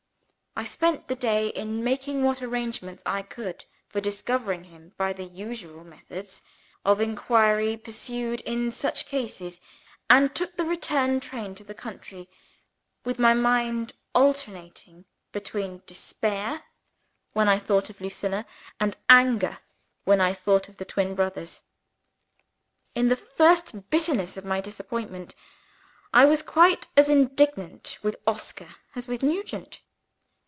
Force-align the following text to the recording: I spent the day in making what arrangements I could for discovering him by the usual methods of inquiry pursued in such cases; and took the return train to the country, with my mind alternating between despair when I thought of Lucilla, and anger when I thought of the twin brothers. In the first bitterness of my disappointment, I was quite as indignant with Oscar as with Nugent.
I 0.53 0.65
spent 0.65 1.07
the 1.07 1.15
day 1.15 1.47
in 1.47 1.81
making 1.81 2.23
what 2.23 2.41
arrangements 2.41 3.01
I 3.05 3.21
could 3.21 3.63
for 3.87 4.01
discovering 4.01 4.65
him 4.65 4.93
by 4.97 5.13
the 5.13 5.23
usual 5.23 5.85
methods 5.85 6.41
of 6.83 6.99
inquiry 6.99 7.77
pursued 7.77 8.41
in 8.41 8.69
such 8.69 9.05
cases; 9.05 9.61
and 10.09 10.35
took 10.35 10.57
the 10.57 10.65
return 10.65 11.21
train 11.21 11.55
to 11.55 11.63
the 11.63 11.73
country, 11.73 12.29
with 13.05 13.17
my 13.17 13.33
mind 13.33 13.93
alternating 14.13 15.05
between 15.31 15.83
despair 15.85 16.63
when 17.31 17.47
I 17.47 17.57
thought 17.57 17.89
of 17.89 18.01
Lucilla, 18.01 18.45
and 18.77 18.97
anger 19.09 19.59
when 20.03 20.19
I 20.19 20.33
thought 20.33 20.67
of 20.67 20.75
the 20.77 20.85
twin 20.85 21.15
brothers. 21.15 21.61
In 22.93 23.07
the 23.07 23.15
first 23.15 23.89
bitterness 23.89 24.35
of 24.35 24.43
my 24.43 24.59
disappointment, 24.59 25.33
I 26.13 26.25
was 26.25 26.41
quite 26.43 26.87
as 26.97 27.07
indignant 27.07 27.99
with 28.03 28.17
Oscar 28.27 28.75
as 28.97 29.07
with 29.07 29.23
Nugent. 29.23 29.81